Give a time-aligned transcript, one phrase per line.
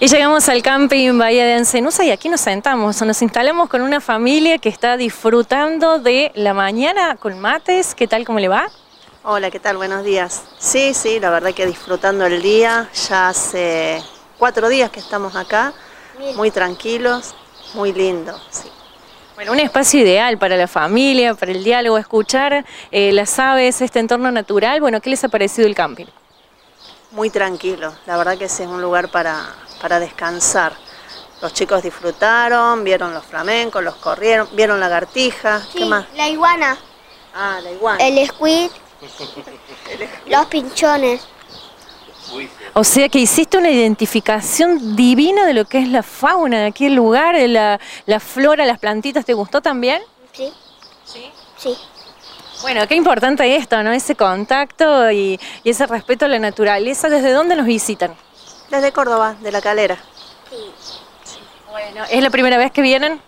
[0.00, 4.00] Y llegamos al camping Bahía de Ancenusa y aquí nos sentamos, nos instalamos con una
[4.00, 7.96] familia que está disfrutando de la mañana con mates.
[7.96, 8.70] ¿Qué tal, cómo le va?
[9.24, 9.76] Hola, ¿qué tal?
[9.76, 10.44] Buenos días.
[10.60, 12.88] Sí, sí, la verdad que disfrutando el día.
[13.08, 14.00] Ya hace
[14.38, 15.72] cuatro días que estamos acá,
[16.36, 17.34] muy tranquilos,
[17.74, 18.40] muy lindo.
[18.50, 18.68] Sí.
[19.34, 23.98] Bueno, un espacio ideal para la familia, para el diálogo, escuchar eh, las aves, este
[23.98, 24.80] entorno natural.
[24.80, 26.06] Bueno, ¿qué les ha parecido el camping?
[27.10, 30.72] Muy tranquilo, la verdad que ese es un lugar para, para descansar.
[31.40, 36.06] Los chicos disfrutaron, vieron los flamencos, los corrieron, vieron lagartijas, ¿qué más?
[36.16, 36.76] La iguana.
[37.34, 38.04] Ah, la iguana.
[38.04, 38.70] El squid.
[40.26, 41.20] los pinchones.
[42.74, 46.94] O sea que hiciste una identificación divina de lo que es la fauna de aquel
[46.94, 50.02] lugar, la, la flora, las plantitas, ¿te gustó también?
[50.32, 50.52] Sí.
[51.04, 51.30] Sí.
[51.56, 51.76] Sí.
[52.62, 53.92] Bueno, qué importante esto, ¿no?
[53.92, 57.08] Ese contacto y, y ese respeto a la naturaleza.
[57.08, 58.14] ¿Desde dónde nos visitan?
[58.70, 59.96] Desde Córdoba, de la calera.
[60.50, 60.56] Sí.
[61.70, 63.20] Bueno, ¿es la primera vez que vienen?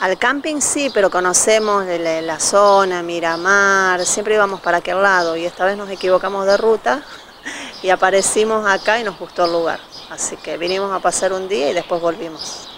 [0.00, 5.44] Al camping sí, pero conocemos la, la zona, Miramar, siempre íbamos para aquel lado y
[5.44, 7.02] esta vez nos equivocamos de ruta
[7.82, 9.80] y aparecimos acá y nos gustó el lugar.
[10.10, 12.68] Así que vinimos a pasar un día y después volvimos.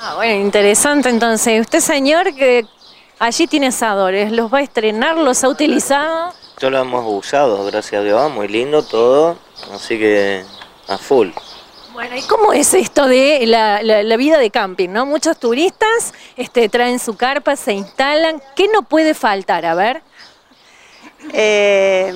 [0.00, 1.60] Ah, bueno, interesante entonces.
[1.60, 2.66] Usted, señor, que
[3.18, 5.16] allí tiene asadores, ¿los va a estrenar?
[5.16, 6.32] ¿Los ha utilizado?
[6.58, 9.36] Ya lo hemos usado, gracias a Dios, muy lindo todo,
[9.72, 10.44] así que
[10.90, 11.28] a full.
[11.92, 15.06] Bueno, ¿y cómo es esto de la, la- la vida de camping, no?
[15.06, 18.40] Muchos turistas este, traen su carpa, se instalan.
[18.54, 19.66] ¿Qué no puede faltar?
[19.66, 20.02] A ver.
[21.32, 22.12] Eh,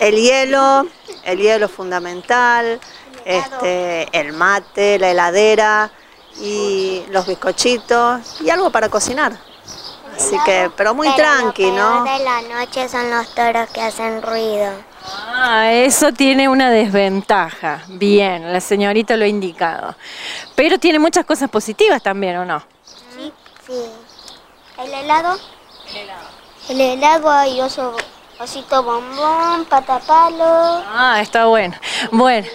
[0.00, 0.86] el hielo,
[1.24, 2.80] el hielo fundamental,
[3.24, 5.90] este, el mate, la heladera
[6.40, 9.32] y los bizcochitos y algo para cocinar.
[10.16, 12.04] Así que, pero muy Pero tranqui, lo ¿no?
[12.04, 14.72] de la noche son los toros que hacen ruido.
[15.04, 17.82] Ah, eso tiene una desventaja.
[17.88, 19.94] Bien, la señorita lo ha indicado.
[20.54, 22.62] Pero tiene muchas cosas positivas también, ¿o no?
[22.84, 23.32] Sí.
[23.66, 23.84] Sí.
[24.78, 25.38] ¿El helado?
[26.68, 27.96] El helado hay oso,
[28.38, 30.82] osito bombón, patapalo.
[30.86, 31.74] Ah, está bueno.
[32.12, 32.46] Bueno,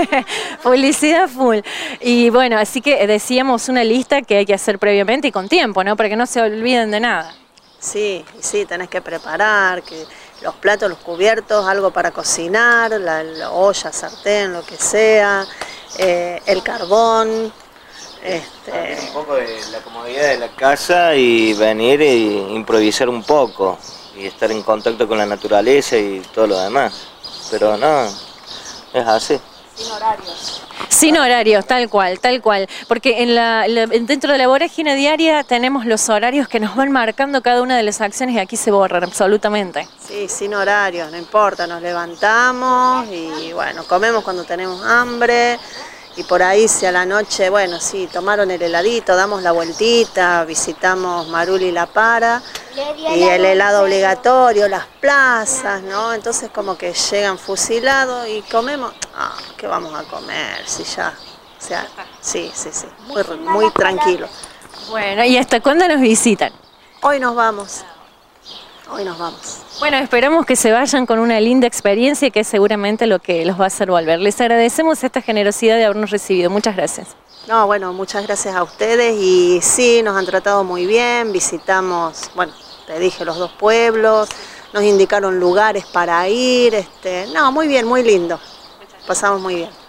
[0.62, 1.58] publicidad full.
[2.00, 5.84] Y bueno, así que decíamos una lista que hay que hacer previamente y con tiempo,
[5.84, 5.96] ¿no?
[5.96, 7.34] Para que no se olviden de nada.
[7.78, 10.06] Sí, sí, tenés que preparar, que
[10.42, 15.46] los platos, los cubiertos, algo para cocinar, la, la olla, sartén, lo que sea,
[15.98, 17.52] eh, el carbón,
[18.22, 23.78] este, Un poco de la comodidad de la casa y venir y improvisar un poco
[24.16, 27.08] y estar en contacto con la naturaleza y todo lo demás.
[27.50, 29.40] Pero no, es así.
[30.88, 32.68] Sin horarios, tal cual, tal cual.
[32.88, 36.92] Porque en la, la- dentro de la vorágine diaria tenemos los horarios que nos van
[36.92, 39.88] marcando cada una de las acciones y aquí se borran absolutamente.
[40.06, 45.58] Sí, sin horarios, no importa, nos levantamos y bueno, comemos cuando tenemos hambre
[46.16, 50.44] y por ahí si a la noche, bueno, sí, tomaron el heladito, damos la vueltita,
[50.44, 52.42] visitamos Maruli y La Para
[53.14, 56.12] y el helado obligatorio, las plazas, ¿no?
[56.12, 60.66] Entonces como que llegan fusilados y comemos, ah, ¿qué vamos a comer?
[60.66, 61.12] Si ya,
[61.58, 61.86] o sea,
[62.20, 64.28] sí, sí, sí, muy, muy tranquilo.
[64.90, 66.52] Bueno, ¿y hasta cuándo nos visitan?
[67.02, 67.84] Hoy nos vamos,
[68.92, 69.58] hoy nos vamos.
[69.80, 73.58] Bueno, esperamos que se vayan con una linda experiencia que es seguramente lo que los
[73.58, 74.20] va a hacer volver.
[74.20, 76.50] Les agradecemos esta generosidad de habernos recibido.
[76.50, 77.16] Muchas gracias.
[77.48, 82.52] No, bueno, muchas gracias a ustedes y sí, nos han tratado muy bien, visitamos, bueno,
[82.86, 84.28] te dije los dos pueblos,
[84.72, 88.38] nos indicaron lugares para ir, este, no, muy bien, muy lindo,
[89.08, 89.81] pasamos muy bien.